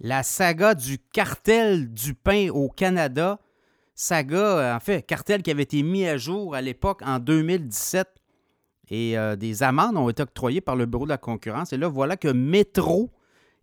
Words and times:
la 0.00 0.22
saga 0.22 0.74
du 0.74 0.98
cartel 0.98 1.92
du 1.92 2.14
pain 2.14 2.48
au 2.50 2.68
Canada. 2.68 3.38
Saga, 3.94 4.76
en 4.76 4.80
fait, 4.80 5.02
cartel 5.02 5.42
qui 5.42 5.50
avait 5.50 5.62
été 5.62 5.82
mis 5.82 6.06
à 6.06 6.16
jour 6.18 6.54
à 6.54 6.60
l'époque 6.60 7.00
en 7.04 7.18
2017. 7.18 8.08
Et 8.88 9.18
euh, 9.18 9.36
des 9.36 9.62
amendes 9.62 9.96
ont 9.96 10.08
été 10.08 10.22
octroyées 10.22 10.60
par 10.60 10.76
le 10.76 10.86
Bureau 10.86 11.04
de 11.04 11.10
la 11.10 11.18
concurrence. 11.18 11.72
Et 11.72 11.76
là, 11.76 11.88
voilà 11.88 12.16
que 12.16 12.28
Métro, 12.28 13.10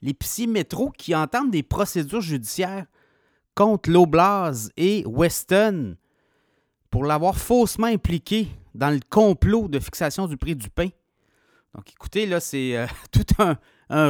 l'épicier 0.02 0.48
Métro, 0.48 0.92
qui 0.98 1.16
entament 1.16 1.50
des 1.50 1.64
procédures 1.64 2.22
judiciaires 2.22 2.86
contre 3.56 3.90
Loblaws 3.90 4.70
et 4.76 5.06
Weston 5.06 5.96
pour 6.90 7.06
l'avoir 7.06 7.38
faussement 7.38 7.88
impliqué 7.88 8.48
dans 8.76 8.90
le 8.90 9.00
complot 9.10 9.68
de 9.68 9.80
fixation 9.80 10.28
du 10.28 10.36
prix 10.36 10.56
du 10.56 10.70
pain. 10.70 10.90
Donc, 11.74 11.92
écoutez, 11.92 12.26
là, 12.26 12.40
c'est 12.40 12.78
euh, 12.78 12.86
tout 13.12 13.26
un, 13.40 13.58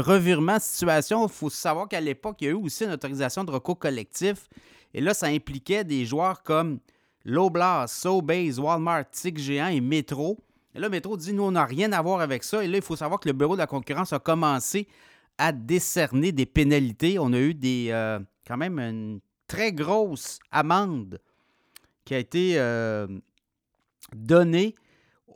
revirement 0.02 0.58
de 0.58 0.62
situation. 0.62 1.26
Il 1.26 1.32
faut 1.32 1.50
savoir 1.50 1.88
qu'à 1.88 2.00
l'époque, 2.00 2.38
il 2.42 2.46
y 2.46 2.48
a 2.48 2.52
eu 2.52 2.56
aussi 2.56 2.86
une 2.86 2.92
autorisation 2.92 3.44
de 3.44 3.52
recours 3.52 3.80
collectif. 3.80 4.48
Et 4.94 5.02
là, 5.02 5.14
ça 5.14 5.28
impliquait 5.28 5.84
des 5.84 6.06
joueurs 6.06 6.44
comme 6.44 6.80
Loblaws, 7.26 7.88
Sobeys, 7.88 8.60
Walmart, 8.60 9.10
Tic 9.12 9.38
Géant 9.38 9.68
et 9.68 9.82
Metro. 9.82 10.38
Et 10.76 10.80
là, 10.80 10.90
Metro 10.90 11.18
dit 11.18 11.34
nous, 11.34 11.44
on 11.44 11.52
n'a 11.52 11.66
rien 11.66 11.92
à 11.92 12.02
voir 12.02 12.22
avec 12.22 12.44
ça. 12.44 12.64
Et 12.64 12.68
là, 12.68 12.78
il 12.78 12.84
faut 12.84 12.96
savoir 12.96 13.20
que 13.20 13.28
le 13.28 13.34
Bureau 13.34 13.56
de 13.56 13.60
la 13.60 13.68
concurrence 13.68 14.14
a 14.14 14.20
commencé 14.20 14.88
à 15.38 15.52
décerner 15.52 16.32
des 16.32 16.46
pénalités. 16.46 17.18
On 17.20 17.34
a 17.34 17.40
eu 17.40 17.54
des, 17.54 17.88
euh, 17.92 18.20
quand 18.48 18.58
même 18.58 18.80
une 18.80 19.20
très 19.48 19.72
grosse 19.72 20.40
amende 20.52 21.20
qui 22.06 22.16
a 22.16 22.20
été 22.20 22.54
euh, 22.58 23.08
donnée 24.16 24.76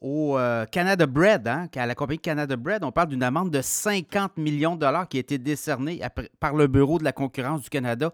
au 0.02 0.38
euh, 0.38 0.66
Canada 0.66 1.06
Bread, 1.06 1.48
hein, 1.48 1.68
à 1.76 1.86
la 1.86 1.96
compagnie 1.96 2.20
Canada 2.20 2.56
Bread. 2.56 2.84
On 2.84 2.92
parle 2.92 3.10
d'une 3.10 3.24
amende 3.24 3.52
de 3.52 3.62
50 3.62 4.38
millions 4.38 4.76
de 4.76 4.82
dollars 4.82 5.08
qui 5.08 5.18
a 5.18 5.20
été 5.20 5.38
décernée 5.38 6.02
par 6.40 6.56
le 6.56 6.68
Bureau 6.68 7.00
de 7.00 7.04
la 7.04 7.12
concurrence 7.12 7.62
du 7.62 7.70
Canada 7.70 8.14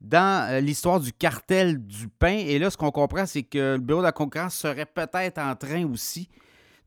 dans 0.00 0.48
euh, 0.50 0.60
l'histoire 0.60 1.00
du 1.00 1.12
cartel 1.12 1.84
du 1.84 2.08
pain. 2.08 2.36
Et 2.38 2.58
là, 2.58 2.70
ce 2.70 2.76
qu'on 2.76 2.90
comprend, 2.90 3.26
c'est 3.26 3.42
que 3.42 3.74
le 3.74 3.80
Bureau 3.80 4.00
de 4.00 4.06
la 4.06 4.12
concurrence 4.12 4.54
serait 4.54 4.86
peut-être 4.86 5.38
en 5.38 5.54
train 5.54 5.84
aussi 5.86 6.28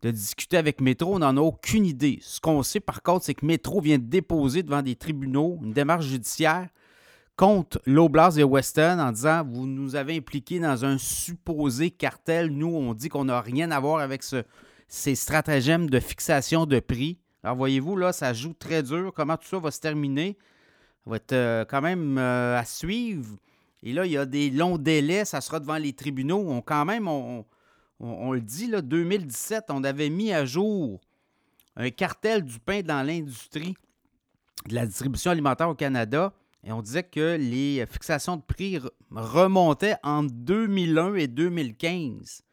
de 0.01 0.11
discuter 0.11 0.57
avec 0.57 0.81
Métro. 0.81 1.15
On 1.15 1.19
n'en 1.19 1.35
a 1.37 1.41
aucune 1.41 1.85
idée. 1.85 2.19
Ce 2.21 2.39
qu'on 2.39 2.63
sait, 2.63 2.79
par 2.79 3.01
contre, 3.01 3.25
c'est 3.25 3.33
que 3.33 3.45
Métro 3.45 3.81
vient 3.81 3.97
de 3.97 4.03
déposer 4.03 4.63
devant 4.63 4.81
des 4.81 4.95
tribunaux 4.95 5.59
une 5.63 5.73
démarche 5.73 6.05
judiciaire 6.05 6.69
contre 7.39 7.81
Loblas 7.85 8.35
et 8.37 8.43
Weston 8.43 8.99
en 8.99 9.13
disant 9.13 9.45
Vous 9.45 9.65
nous 9.65 9.95
avez 9.95 10.17
impliqués 10.17 10.59
dans 10.59 10.83
un 10.83 10.97
supposé 10.97 11.89
cartel. 11.89 12.49
Nous, 12.49 12.67
on 12.67 12.93
dit 12.93 13.07
qu'on 13.07 13.23
n'a 13.23 13.39
rien 13.39 13.71
à 13.71 13.79
voir 13.79 14.01
avec 14.01 14.23
ces 14.89 15.15
stratagèmes 15.15 15.89
de 15.89 16.01
fixation 16.01 16.65
de 16.65 16.81
prix. 16.81 17.17
Alors, 17.41 17.55
voyez-vous, 17.55 17.95
là, 17.95 18.11
ça 18.11 18.33
joue 18.33 18.53
très 18.53 18.83
dur. 18.83 19.13
Comment 19.15 19.37
tout 19.37 19.47
ça 19.47 19.57
va 19.57 19.71
se 19.71 19.79
terminer? 19.79 20.37
Ça 21.05 21.11
va 21.11 21.15
être 21.15 21.31
euh, 21.31 21.63
quand 21.63 21.79
même 21.79 22.17
euh, 22.17 22.59
à 22.59 22.65
suivre. 22.65 23.37
Et 23.83 23.93
là, 23.93 24.05
il 24.05 24.11
y 24.11 24.17
a 24.17 24.25
des 24.25 24.49
longs 24.49 24.77
délais. 24.77 25.23
Ça 25.23 25.39
sera 25.39 25.61
devant 25.61 25.77
les 25.77 25.93
tribunaux. 25.93 26.43
On, 26.45 26.59
quand 26.59 26.83
même, 26.83 27.07
on, 27.07 27.45
on 28.01 28.33
le 28.33 28.41
dit, 28.41 28.67
là, 28.67 28.81
2017, 28.81 29.67
on 29.69 29.85
avait 29.85 30.09
mis 30.09 30.33
à 30.33 30.43
jour 30.43 30.99
un 31.77 31.89
cartel 31.89 32.43
du 32.43 32.59
pain 32.59 32.81
dans 32.81 33.01
l'industrie 33.01 33.77
de 34.67 34.75
la 34.75 34.85
distribution 34.85 35.31
alimentaire 35.31 35.69
au 35.69 35.75
Canada. 35.75 36.33
Et 36.63 36.71
on 36.71 36.81
disait 36.81 37.03
que 37.03 37.37
les 37.37 37.85
fixations 37.85 38.37
de 38.37 38.41
prix 38.41 38.79
remontaient 39.11 39.95
entre 40.03 40.33
2001 40.33 41.15
et 41.15 41.27
2015. 41.27 42.43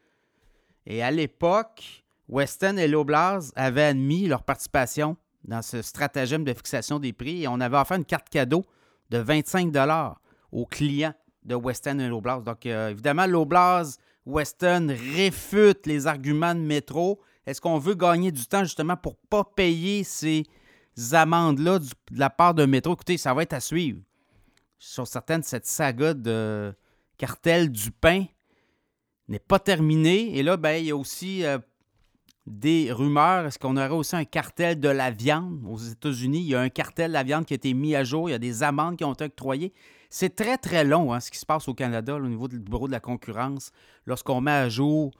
Et 0.85 1.03
à 1.03 1.11
l'époque, 1.11 2.05
Weston 2.29 2.77
et 2.77 2.87
Loblaws 2.87 3.51
avaient 3.55 3.83
admis 3.83 4.27
leur 4.27 4.43
participation 4.43 5.17
dans 5.43 5.61
ce 5.61 5.81
stratagème 5.81 6.43
de 6.43 6.53
fixation 6.53 6.99
des 6.99 7.13
prix 7.13 7.43
et 7.43 7.47
on 7.47 7.59
avait 7.59 7.77
offert 7.77 7.97
une 7.97 8.05
carte 8.05 8.29
cadeau 8.29 8.63
de 9.09 9.17
25 9.17 9.73
aux 10.51 10.65
clients 10.65 11.13
de 11.43 11.55
Weston 11.55 11.99
et 11.99 12.07
Loblaws. 12.07 12.41
Donc, 12.41 12.65
euh, 12.65 12.89
évidemment, 12.89 13.25
Loblaws, 13.25 13.97
Weston 14.25 14.95
réfutent 15.15 15.85
les 15.85 16.07
arguments 16.07 16.55
de 16.55 16.59
métro. 16.59 17.21
Est-ce 17.45 17.61
qu'on 17.61 17.79
veut 17.79 17.95
gagner 17.95 18.31
du 18.31 18.45
temps 18.45 18.63
justement 18.63 18.97
pour 18.97 19.13
ne 19.13 19.27
pas 19.29 19.43
payer 19.43 20.03
ces 20.03 20.43
amendes-là 21.13 21.79
de 21.79 21.87
la 22.11 22.29
part 22.29 22.53
de 22.53 22.65
métro. 22.65 22.93
Écoutez, 22.93 23.17
ça 23.17 23.33
va 23.33 23.43
être 23.43 23.53
à 23.53 23.59
suivre. 23.59 23.99
Je 24.79 24.87
suis 24.87 25.05
certain 25.05 25.41
que 25.41 25.47
cette 25.47 25.65
saga 25.65 26.13
de 26.13 26.73
cartel 27.17 27.71
du 27.71 27.91
pain 27.91 28.25
n'est 29.27 29.39
pas 29.39 29.59
terminée. 29.59 30.37
Et 30.37 30.43
là, 30.43 30.57
ben, 30.57 30.73
il 30.73 30.85
y 30.85 30.91
a 30.91 30.95
aussi 30.95 31.43
euh, 31.45 31.57
des 32.45 32.91
rumeurs. 32.91 33.45
Est-ce 33.45 33.59
qu'on 33.59 33.75
aurait 33.77 33.89
aussi 33.89 34.15
un 34.15 34.25
cartel 34.25 34.79
de 34.79 34.89
la 34.89 35.11
viande? 35.11 35.63
Aux 35.67 35.77
États-Unis? 35.77 36.39
Il 36.39 36.47
y 36.47 36.55
a 36.55 36.61
un 36.61 36.69
cartel 36.69 37.09
de 37.09 37.13
la 37.13 37.23
viande 37.23 37.45
qui 37.45 37.53
a 37.53 37.55
été 37.55 37.73
mis 37.73 37.95
à 37.95 38.03
jour. 38.03 38.29
Il 38.29 38.31
y 38.31 38.35
a 38.35 38.39
des 38.39 38.63
amendes 38.63 38.97
qui 38.97 39.03
ont 39.03 39.13
été 39.13 39.25
octroyées. 39.25 39.73
C'est 40.09 40.35
très, 40.35 40.57
très 40.57 40.85
long 40.85 41.13
hein, 41.13 41.19
ce 41.19 41.29
qui 41.29 41.37
se 41.37 41.45
passe 41.45 41.67
au 41.67 41.73
Canada 41.73 42.15
au 42.15 42.27
niveau 42.27 42.47
du 42.47 42.59
bureau 42.59 42.87
de 42.87 42.93
la 42.93 43.01
concurrence. 43.01 43.71
Lorsqu'on 44.05 44.39
met 44.39 44.51
à 44.51 44.69
jour 44.69 45.11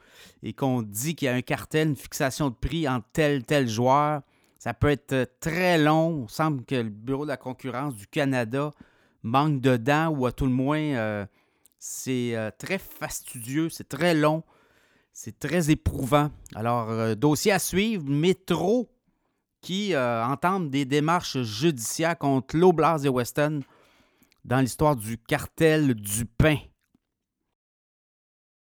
et 0.43 0.53
qu'on 0.53 0.81
dit 0.81 1.15
qu'il 1.15 1.25
y 1.25 1.29
a 1.29 1.33
un 1.33 1.41
cartel, 1.41 1.89
une 1.89 1.95
fixation 1.95 2.49
de 2.49 2.55
prix 2.55 2.87
en 2.87 3.01
tel, 3.11 3.43
tel 3.43 3.67
joueur, 3.67 4.21
ça 4.67 4.73
peut 4.73 4.89
être 4.89 5.13
euh, 5.13 5.25
très 5.39 5.77
long. 5.77 6.25
Il 6.27 6.29
semble 6.29 6.65
que 6.65 6.75
le 6.75 6.89
Bureau 6.89 7.23
de 7.23 7.29
la 7.29 7.37
concurrence 7.37 7.95
du 7.95 8.05
Canada 8.05 8.73
manque 9.23 9.61
de 9.61 9.77
dents 9.77 10.09
ou 10.09 10.25
à 10.25 10.33
tout 10.33 10.45
le 10.45 10.51
moins, 10.51 10.77
euh, 10.77 11.25
c'est 11.79 12.35
euh, 12.35 12.51
très 12.57 12.77
fastidieux, 12.77 13.69
c'est 13.69 13.87
très 13.87 14.13
long, 14.13 14.43
c'est 15.13 15.39
très 15.39 15.71
éprouvant. 15.71 16.31
Alors, 16.53 17.15
dossier 17.15 17.53
à 17.53 17.59
suivre, 17.59 18.03
Métro 18.09 18.89
qui 19.61 19.95
entame 19.95 20.69
des 20.69 20.83
démarches 20.83 21.41
judiciaires 21.43 22.17
contre 22.17 22.57
Loblas 22.57 23.03
et 23.05 23.09
Weston 23.09 23.61
dans 24.43 24.59
l'histoire 24.59 24.97
du 24.97 25.17
cartel 25.17 25.93
du 25.93 26.25
pain. 26.25 26.57